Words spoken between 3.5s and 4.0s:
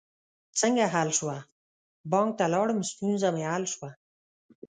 حل شوه